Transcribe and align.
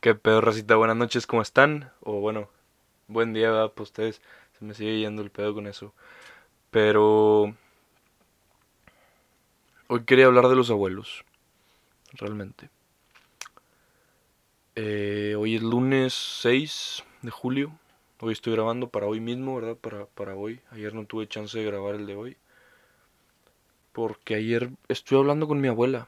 ¿Qué 0.00 0.14
pedo, 0.14 0.40
racita? 0.40 0.76
Buenas 0.76 0.96
noches, 0.96 1.26
¿cómo 1.26 1.42
están? 1.42 1.90
O 2.00 2.20
bueno, 2.20 2.48
buen 3.08 3.32
día, 3.32 3.50
¿verdad? 3.50 3.72
Pues 3.74 3.88
ustedes. 3.88 4.22
Se 4.56 4.64
me 4.64 4.72
sigue 4.72 5.00
yendo 5.00 5.22
el 5.22 5.32
pedo 5.32 5.54
con 5.54 5.66
eso. 5.66 5.92
Pero... 6.70 7.56
Hoy 9.88 10.04
quería 10.04 10.26
hablar 10.26 10.46
de 10.46 10.54
los 10.54 10.70
abuelos. 10.70 11.24
Realmente. 12.12 12.70
Eh, 14.76 15.34
hoy 15.36 15.56
es 15.56 15.62
lunes 15.62 16.14
6 16.14 17.02
de 17.22 17.32
julio. 17.32 17.76
Hoy 18.20 18.34
estoy 18.34 18.52
grabando 18.52 18.90
para 18.90 19.06
hoy 19.06 19.18
mismo, 19.18 19.56
¿verdad? 19.56 19.76
Para, 19.76 20.06
para 20.06 20.36
hoy. 20.36 20.60
Ayer 20.70 20.94
no 20.94 21.06
tuve 21.06 21.26
chance 21.26 21.58
de 21.58 21.64
grabar 21.64 21.96
el 21.96 22.06
de 22.06 22.14
hoy. 22.14 22.36
Porque 23.90 24.36
ayer 24.36 24.70
estuve 24.86 25.18
hablando 25.18 25.48
con 25.48 25.60
mi 25.60 25.66
abuela. 25.66 26.06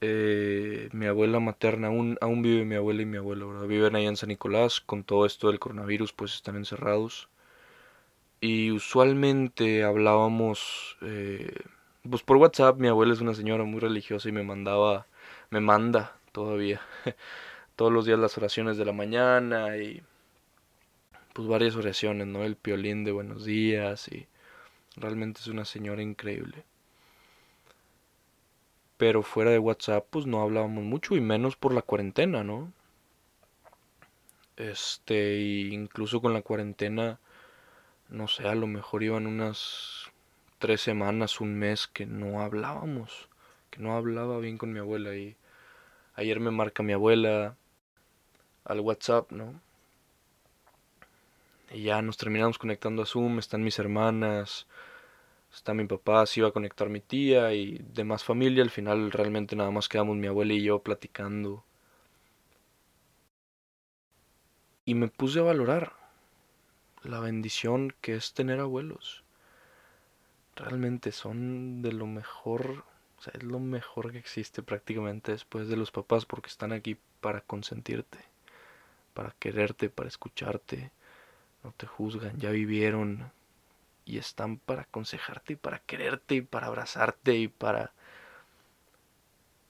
Eh, 0.00 0.88
mi 0.92 1.06
abuela 1.06 1.40
materna, 1.40 1.88
aún, 1.88 2.18
aún 2.20 2.42
vive 2.42 2.64
mi 2.64 2.74
abuela 2.74 3.02
y 3.02 3.06
mi 3.06 3.16
abuelo, 3.16 3.48
¿verdad? 3.50 3.66
Viven 3.66 3.96
allá 3.96 4.08
en 4.08 4.16
San 4.16 4.28
Nicolás, 4.28 4.80
con 4.80 5.04
todo 5.04 5.24
esto 5.26 5.48
del 5.48 5.58
coronavirus, 5.58 6.12
pues 6.12 6.34
están 6.34 6.56
encerrados. 6.56 7.28
Y 8.40 8.70
usualmente 8.70 9.84
hablábamos, 9.84 10.96
eh, 11.02 11.54
pues 12.08 12.22
por 12.22 12.36
WhatsApp, 12.36 12.78
mi 12.78 12.88
abuela 12.88 13.12
es 13.14 13.20
una 13.20 13.34
señora 13.34 13.64
muy 13.64 13.80
religiosa 13.80 14.28
y 14.28 14.32
me 14.32 14.42
mandaba, 14.42 15.06
me 15.50 15.60
manda 15.60 16.18
todavía, 16.32 16.80
todos 17.76 17.92
los 17.92 18.06
días 18.06 18.18
las 18.18 18.36
oraciones 18.38 18.76
de 18.76 18.84
la 18.84 18.92
mañana 18.92 19.76
y 19.78 20.02
pues 21.34 21.48
varias 21.48 21.76
oraciones, 21.76 22.26
¿no? 22.26 22.44
El 22.44 22.56
piolín 22.56 23.04
de 23.04 23.12
buenos 23.12 23.44
días 23.44 24.08
y 24.08 24.26
realmente 24.96 25.40
es 25.40 25.48
una 25.48 25.64
señora 25.64 26.02
increíble 26.02 26.64
pero 28.96 29.22
fuera 29.22 29.50
de 29.50 29.58
WhatsApp 29.58 30.06
pues 30.10 30.26
no 30.26 30.42
hablábamos 30.42 30.84
mucho 30.84 31.16
y 31.16 31.20
menos 31.20 31.56
por 31.56 31.72
la 31.74 31.82
cuarentena, 31.82 32.44
¿no? 32.44 32.72
Este, 34.56 35.40
incluso 35.40 36.20
con 36.22 36.32
la 36.32 36.42
cuarentena, 36.42 37.18
no 38.08 38.26
sé, 38.28 38.48
a 38.48 38.54
lo 38.54 38.66
mejor 38.66 39.02
iban 39.02 39.26
unas 39.26 40.10
tres 40.58 40.80
semanas, 40.80 41.40
un 41.40 41.54
mes 41.58 41.86
que 41.86 42.06
no 42.06 42.40
hablábamos, 42.40 43.28
que 43.70 43.80
no 43.80 43.96
hablaba 43.96 44.38
bien 44.38 44.56
con 44.58 44.72
mi 44.72 44.78
abuela 44.78 45.14
y 45.14 45.36
ayer 46.14 46.40
me 46.40 46.50
marca 46.50 46.82
mi 46.82 46.94
abuela 46.94 47.56
al 48.64 48.80
WhatsApp, 48.80 49.30
¿no? 49.32 49.60
Y 51.70 51.82
ya 51.82 52.00
nos 52.00 52.16
terminamos 52.16 52.58
conectando 52.58 53.02
a 53.02 53.06
Zoom, 53.06 53.38
están 53.38 53.62
mis 53.62 53.78
hermanas, 53.78 54.66
está 55.56 55.74
mi 55.74 55.86
papá, 55.86 56.26
se 56.26 56.40
iba 56.40 56.48
a 56.48 56.52
conectar 56.52 56.88
mi 56.88 57.00
tía 57.00 57.52
y 57.54 57.78
demás 57.94 58.24
familia. 58.24 58.62
Al 58.62 58.70
final 58.70 59.10
realmente 59.10 59.56
nada 59.56 59.70
más 59.70 59.88
quedamos 59.88 60.16
mi 60.16 60.26
abuela 60.26 60.52
y 60.52 60.62
yo 60.62 60.80
platicando. 60.80 61.64
Y 64.84 64.94
me 64.94 65.08
puse 65.08 65.40
a 65.40 65.42
valorar 65.42 65.94
la 67.02 67.20
bendición 67.20 67.94
que 68.00 68.14
es 68.14 68.34
tener 68.34 68.60
abuelos. 68.60 69.24
Realmente 70.54 71.12
son 71.12 71.82
de 71.82 71.92
lo 71.92 72.06
mejor, 72.06 72.84
o 73.18 73.22
sea, 73.22 73.32
es 73.36 73.42
lo 73.42 73.58
mejor 73.58 74.12
que 74.12 74.18
existe 74.18 74.62
prácticamente 74.62 75.32
después 75.32 75.68
de 75.68 75.76
los 75.76 75.90
papás 75.90 76.24
porque 76.24 76.48
están 76.48 76.72
aquí 76.72 76.96
para 77.20 77.40
consentirte, 77.40 78.18
para 79.14 79.32
quererte, 79.38 79.90
para 79.90 80.08
escucharte, 80.08 80.90
no 81.64 81.72
te 81.76 81.86
juzgan, 81.86 82.38
ya 82.38 82.50
vivieron, 82.50 83.30
y 84.06 84.18
están 84.18 84.58
para 84.58 84.82
aconsejarte 84.82 85.54
y 85.54 85.56
para 85.56 85.80
quererte 85.80 86.36
y 86.36 86.40
para 86.40 86.68
abrazarte 86.68 87.36
y 87.36 87.48
para 87.48 87.92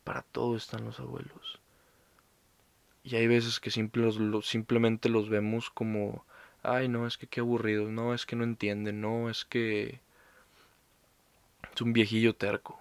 para 0.04 0.22
todo 0.22 0.56
están 0.56 0.84
los 0.84 1.00
abuelos. 1.00 1.58
Y 3.02 3.16
hay 3.16 3.26
veces 3.26 3.58
que 3.58 3.72
simplemente 3.72 5.08
los 5.08 5.28
vemos 5.28 5.68
como, 5.70 6.24
ay, 6.62 6.88
no, 6.88 7.08
es 7.08 7.18
que 7.18 7.26
qué 7.26 7.40
aburrido, 7.40 7.90
no, 7.90 8.14
es 8.14 8.24
que 8.24 8.36
no 8.36 8.44
entienden, 8.44 9.00
no, 9.00 9.28
es 9.28 9.44
que 9.44 10.00
es 11.74 11.80
un 11.80 11.92
viejillo 11.92 12.36
terco. 12.36 12.78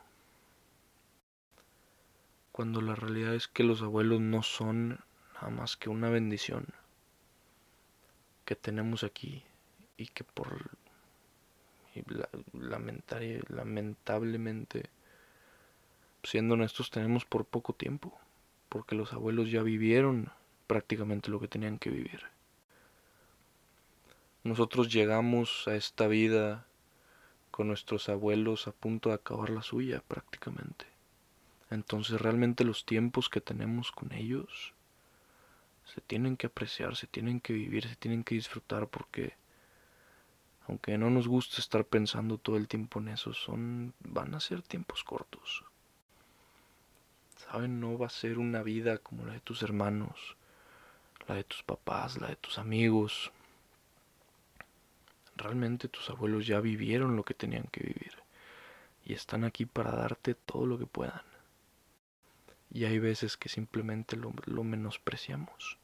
Cuando 2.52 2.80
la 2.82 2.94
realidad 2.94 3.34
es 3.34 3.48
que 3.48 3.64
los 3.64 3.82
abuelos 3.82 4.22
no 4.22 4.44
son 4.44 5.00
nada 5.34 5.50
más 5.50 5.78
que 5.78 5.90
una 5.90 6.10
bendición 6.10 6.68
que 8.46 8.56
tenemos 8.56 9.04
aquí 9.04 9.44
y 9.98 10.08
que 10.08 10.24
por 10.24 10.78
y 11.96 12.04
lamentablemente, 13.50 14.90
siendo 16.24 16.56
honestos, 16.56 16.92
tenemos 16.92 17.26
por 17.26 17.46
poco 17.46 17.74
tiempo, 17.74 18.20
porque 18.70 18.96
los 18.96 19.14
abuelos 19.14 19.50
ya 19.50 19.64
vivieron 19.64 20.30
prácticamente 20.68 21.32
lo 21.32 21.40
que 21.40 21.48
tenían 21.48 21.80
que 21.80 21.90
vivir. 21.90 22.24
Nosotros 24.44 24.94
llegamos 24.94 25.68
a 25.68 25.76
esta 25.76 26.08
vida 26.08 26.68
con 27.50 27.68
nuestros 27.68 28.10
abuelos 28.10 28.68
a 28.68 28.74
punto 28.74 29.10
de 29.10 29.16
acabar 29.16 29.50
la 29.50 29.64
suya 29.64 30.04
prácticamente. 30.08 30.86
Entonces 31.72 32.22
realmente 32.22 32.64
los 32.64 32.86
tiempos 32.86 33.30
que 33.30 33.42
tenemos 33.42 33.92
con 33.92 34.12
ellos 34.12 34.74
se 35.86 36.02
tienen 36.02 36.38
que 36.38 36.48
apreciar, 36.48 36.96
se 36.96 37.08
tienen 37.08 37.40
que 37.40 37.54
vivir, 37.54 37.88
se 37.88 37.96
tienen 37.96 38.24
que 38.24 38.36
disfrutar 38.36 38.88
porque 38.88 39.34
aunque 40.68 40.98
no 40.98 41.10
nos 41.10 41.28
guste 41.28 41.62
estar 41.62 41.86
pensando 41.86 42.38
todo 42.38 42.58
el 42.58 42.68
tiempo 42.68 43.00
en 43.00 43.10
eso, 43.10 43.34
son 43.34 43.94
van 44.00 44.34
a 44.34 44.40
ser 44.40 44.62
tiempos 44.62 45.04
cortos. 45.04 45.64
Saben, 47.38 47.80
no 47.80 47.98
va 47.98 48.08
a 48.08 48.10
ser 48.10 48.40
una 48.40 48.64
vida 48.64 48.98
como 48.98 49.26
la 49.26 49.34
de 49.34 49.40
tus 49.40 49.62
hermanos, 49.62 50.36
la 51.28 51.36
de 51.36 51.44
tus 51.44 51.62
papás, 51.64 52.20
la 52.20 52.30
de 52.30 52.36
tus 52.36 52.58
amigos. 52.58 53.32
Realmente 55.36 55.88
tus 55.88 56.10
abuelos 56.10 56.48
ya 56.48 56.60
vivieron 56.62 57.16
lo 57.16 57.24
que 57.24 57.34
tenían 57.34 57.68
que 57.72 57.82
vivir 57.82 58.14
y 59.06 59.14
están 59.14 59.44
aquí 59.44 59.66
para 59.66 59.92
darte 59.92 60.34
todo 60.34 60.66
lo 60.66 60.80
que 60.80 60.88
puedan. 60.88 61.22
Y 62.72 62.86
hay 62.86 62.98
veces 62.98 63.38
que 63.38 63.50
simplemente 63.50 64.18
lo, 64.18 64.34
lo 64.46 64.64
menospreciamos. 64.64 65.78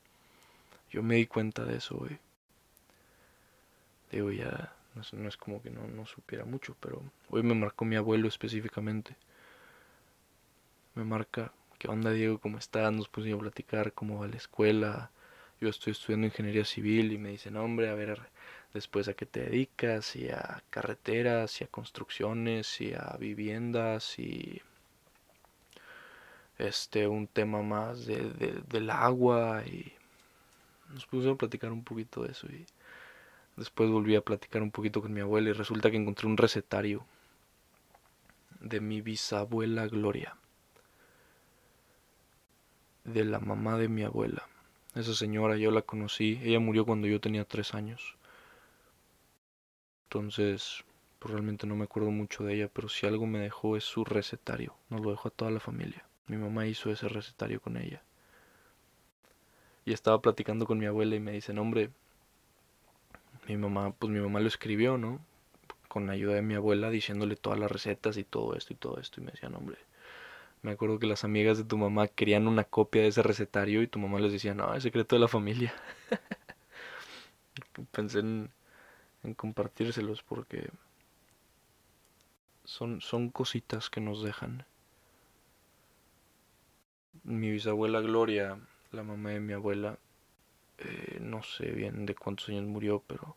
Yo 0.89 1.03
me 1.03 1.15
di 1.15 1.27
cuenta 1.27 1.63
de 1.63 1.77
eso 1.77 1.97
hoy. 1.97 2.17
Digo, 4.11 4.31
ya 4.31 4.73
no 5.13 5.27
es, 5.29 5.37
como 5.37 5.61
que 5.61 5.69
no, 5.69 5.87
no 5.87 6.05
supiera 6.05 6.43
mucho, 6.43 6.75
pero 6.79 7.01
hoy 7.29 7.43
me 7.43 7.55
marcó 7.55 7.85
mi 7.85 7.95
abuelo 7.95 8.27
específicamente. 8.27 9.15
Me 10.95 11.05
marca, 11.05 11.53
¿qué 11.79 11.87
onda 11.87 12.11
Diego? 12.11 12.39
¿Cómo 12.39 12.57
estás? 12.57 12.91
Nos 12.91 13.07
pusimos 13.07 13.39
a 13.39 13.41
platicar 13.43 13.93
cómo 13.93 14.19
va 14.19 14.27
la 14.27 14.35
escuela. 14.35 15.11
Yo 15.61 15.69
estoy 15.69 15.91
estudiando 15.91 16.27
ingeniería 16.27 16.65
civil 16.65 17.13
y 17.13 17.17
me 17.17 17.29
dice, 17.29 17.51
no, 17.51 17.63
hombre, 17.63 17.89
a 17.89 17.93
ver, 17.95 18.19
después 18.73 19.07
a 19.07 19.13
qué 19.13 19.25
te 19.25 19.41
dedicas, 19.41 20.15
y 20.15 20.29
a 20.29 20.61
carreteras, 20.69 21.61
y 21.61 21.63
a 21.63 21.67
construcciones, 21.67 22.81
y 22.81 22.93
a 22.93 23.15
viviendas, 23.19 24.19
y 24.19 24.61
este, 26.57 27.07
un 27.07 27.27
tema 27.27 27.61
más 27.61 28.05
de, 28.05 28.61
del 28.67 28.89
agua, 28.89 29.63
y 29.65 29.93
nos 30.89 31.05
pusimos 31.05 31.35
a 31.35 31.37
platicar 31.37 31.71
un 31.71 31.83
poquito 31.83 32.23
de 32.23 32.31
eso. 32.31 32.47
Y 32.47 32.65
Después 33.61 33.91
volví 33.91 34.15
a 34.15 34.21
platicar 34.21 34.63
un 34.63 34.71
poquito 34.71 35.03
con 35.03 35.13
mi 35.13 35.19
abuela 35.21 35.51
y 35.51 35.53
resulta 35.53 35.91
que 35.91 35.97
encontré 35.97 36.25
un 36.25 36.35
recetario 36.35 37.05
de 38.59 38.81
mi 38.81 39.01
bisabuela 39.03 39.85
Gloria, 39.85 40.35
de 43.03 43.23
la 43.23 43.39
mamá 43.39 43.77
de 43.77 43.87
mi 43.87 44.01
abuela. 44.01 44.47
Esa 44.95 45.13
señora 45.13 45.57
yo 45.57 45.69
la 45.69 45.83
conocí, 45.83 46.39
ella 46.41 46.59
murió 46.59 46.87
cuando 46.87 47.05
yo 47.05 47.21
tenía 47.21 47.45
tres 47.45 47.75
años. 47.75 48.15
Entonces, 50.05 50.83
pues 51.19 51.31
realmente 51.31 51.67
no 51.67 51.75
me 51.75 51.83
acuerdo 51.83 52.09
mucho 52.09 52.43
de 52.43 52.55
ella, 52.55 52.67
pero 52.67 52.89
si 52.89 53.05
algo 53.05 53.27
me 53.27 53.37
dejó 53.37 53.77
es 53.77 53.83
su 53.83 54.03
recetario, 54.03 54.73
nos 54.89 55.01
lo 55.01 55.11
dejó 55.11 55.27
a 55.27 55.31
toda 55.31 55.51
la 55.51 55.59
familia. 55.59 56.03
Mi 56.25 56.37
mamá 56.37 56.65
hizo 56.65 56.89
ese 56.89 57.07
recetario 57.07 57.61
con 57.61 57.77
ella. 57.77 58.01
Y 59.85 59.93
estaba 59.93 60.19
platicando 60.19 60.65
con 60.65 60.79
mi 60.79 60.87
abuela 60.87 61.15
y 61.15 61.19
me 61.19 61.33
dice, 61.33 61.51
hombre, 61.51 61.91
mi 63.47 63.57
mamá, 63.57 63.93
pues 63.97 64.11
mi 64.11 64.19
mamá 64.19 64.39
lo 64.39 64.47
escribió, 64.47 64.97
¿no? 64.97 65.19
Con 65.87 66.07
la 66.07 66.13
ayuda 66.13 66.35
de 66.35 66.41
mi 66.41 66.55
abuela, 66.55 66.89
diciéndole 66.89 67.35
todas 67.35 67.59
las 67.59 67.71
recetas 67.71 68.17
y 68.17 68.23
todo 68.23 68.55
esto 68.55 68.73
y 68.73 68.75
todo 68.75 68.99
esto. 68.99 69.21
Y 69.21 69.23
me 69.23 69.31
decían, 69.31 69.55
hombre, 69.55 69.77
me 70.61 70.71
acuerdo 70.71 70.99
que 70.99 71.07
las 71.07 71.23
amigas 71.23 71.57
de 71.57 71.63
tu 71.63 71.77
mamá 71.77 72.07
querían 72.07 72.47
una 72.47 72.63
copia 72.63 73.01
de 73.01 73.09
ese 73.09 73.23
recetario 73.23 73.81
y 73.81 73.87
tu 73.87 73.99
mamá 73.99 74.19
les 74.19 74.31
decía, 74.31 74.53
no, 74.53 74.73
es 74.75 74.83
secreto 74.83 75.15
de 75.15 75.21
la 75.21 75.27
familia. 75.27 75.73
Pensé 77.91 78.19
en, 78.19 78.51
en 79.23 79.33
compartírselos 79.33 80.23
porque 80.23 80.69
son, 82.63 83.01
son 83.01 83.29
cositas 83.29 83.89
que 83.89 84.01
nos 84.01 84.23
dejan. 84.23 84.65
Mi 87.23 87.51
bisabuela 87.51 88.01
Gloria, 88.01 88.59
la 88.91 89.03
mamá 89.03 89.31
de 89.31 89.39
mi 89.39 89.53
abuela, 89.53 89.97
eh, 90.85 91.19
no 91.21 91.43
sé 91.43 91.71
bien 91.71 92.05
de 92.05 92.15
cuántos 92.15 92.49
años 92.49 92.65
murió, 92.65 93.03
pero 93.07 93.35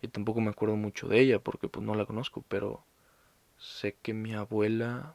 y 0.00 0.08
tampoco 0.08 0.40
me 0.40 0.50
acuerdo 0.50 0.76
mucho 0.76 1.08
de 1.08 1.20
ella 1.20 1.38
porque 1.38 1.68
pues 1.68 1.86
no 1.86 1.94
la 1.94 2.06
conozco, 2.06 2.44
pero 2.48 2.84
sé 3.58 3.94
que 4.02 4.14
mi 4.14 4.34
abuela 4.34 5.14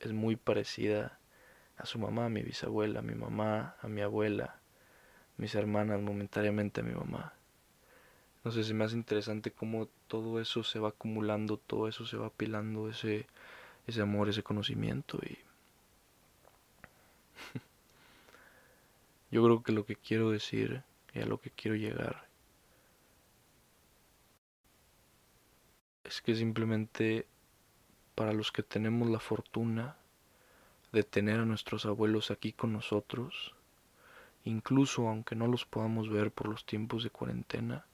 es 0.00 0.12
muy 0.12 0.36
parecida 0.36 1.18
a 1.76 1.86
su 1.86 1.98
mamá, 1.98 2.26
a 2.26 2.28
mi 2.28 2.42
bisabuela, 2.42 3.00
a 3.00 3.02
mi 3.02 3.14
mamá, 3.14 3.76
a 3.80 3.88
mi 3.88 4.02
abuela, 4.02 4.60
mis 5.38 5.54
hermanas, 5.54 6.00
momentáneamente 6.00 6.80
a 6.80 6.84
mi 6.84 6.94
mamá. 6.94 7.32
No 8.44 8.50
sé, 8.50 8.64
se 8.64 8.74
me 8.74 8.84
hace 8.84 8.96
interesante 8.96 9.52
cómo 9.52 9.88
todo 10.08 10.40
eso 10.40 10.64
se 10.64 10.78
va 10.78 10.88
acumulando, 10.90 11.56
todo 11.56 11.88
eso 11.88 12.06
se 12.06 12.16
va 12.16 12.26
apilando, 12.26 12.88
ese, 12.88 13.26
ese 13.86 14.00
amor, 14.02 14.28
ese 14.28 14.42
conocimiento 14.42 15.18
y... 15.24 15.38
Yo 19.30 19.44
creo 19.44 19.62
que 19.62 19.72
lo 19.72 19.84
que 19.84 19.96
quiero 19.96 20.30
decir 20.30 20.82
y 21.12 21.20
a 21.20 21.26
lo 21.26 21.38
que 21.40 21.50
quiero 21.50 21.76
llegar 21.76 22.28
es 26.04 26.22
que 26.22 26.34
simplemente 26.34 27.26
para 28.14 28.32
los 28.32 28.50
que 28.50 28.62
tenemos 28.62 29.08
la 29.10 29.20
fortuna 29.20 29.96
de 30.92 31.02
tener 31.02 31.40
a 31.40 31.44
nuestros 31.44 31.84
abuelos 31.84 32.30
aquí 32.30 32.52
con 32.52 32.72
nosotros, 32.72 33.54
incluso 34.44 35.06
aunque 35.06 35.36
no 35.36 35.46
los 35.46 35.66
podamos 35.66 36.08
ver 36.08 36.32
por 36.32 36.48
los 36.48 36.64
tiempos 36.64 37.04
de 37.04 37.10
cuarentena, 37.10 37.86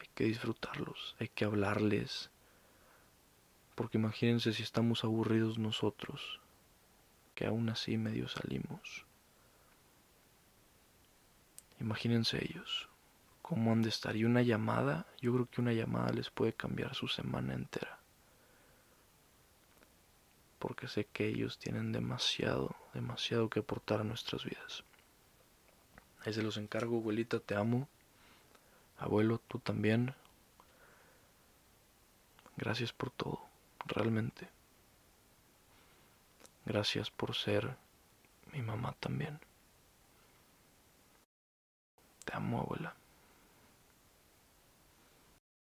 hay 0.00 0.08
que 0.14 0.24
disfrutarlos, 0.24 1.14
hay 1.20 1.28
que 1.28 1.44
hablarles, 1.44 2.30
porque 3.76 3.98
imagínense 3.98 4.52
si 4.52 4.64
estamos 4.64 5.04
aburridos 5.04 5.58
nosotros, 5.58 6.40
que 7.34 7.46
aún 7.46 7.68
así 7.68 7.96
medio 7.96 8.28
salimos. 8.28 9.04
Imagínense 11.80 12.44
ellos, 12.44 12.88
cómo 13.42 13.72
han 13.72 13.82
de 13.82 13.88
estar. 13.88 14.16
Y 14.16 14.24
una 14.24 14.42
llamada, 14.42 15.06
yo 15.20 15.32
creo 15.34 15.46
que 15.46 15.60
una 15.60 15.72
llamada 15.72 16.12
les 16.12 16.30
puede 16.30 16.52
cambiar 16.52 16.94
su 16.94 17.08
semana 17.08 17.54
entera 17.54 17.98
porque 20.64 20.88
sé 20.88 21.04
que 21.04 21.26
ellos 21.26 21.58
tienen 21.58 21.92
demasiado, 21.92 22.74
demasiado 22.94 23.50
que 23.50 23.60
aportar 23.60 24.00
a 24.00 24.04
nuestras 24.04 24.44
vidas. 24.44 24.82
Ahí 26.24 26.32
se 26.32 26.42
los 26.42 26.56
encargo, 26.56 26.96
abuelita, 26.96 27.38
te 27.38 27.54
amo. 27.54 27.86
Abuelo, 28.96 29.42
tú 29.46 29.58
también. 29.58 30.14
Gracias 32.56 32.94
por 32.94 33.10
todo, 33.10 33.44
realmente. 33.84 34.48
Gracias 36.64 37.10
por 37.10 37.34
ser 37.34 37.76
mi 38.52 38.62
mamá 38.62 38.94
también. 38.98 39.38
Te 42.24 42.34
amo, 42.34 42.60
abuela. 42.60 42.94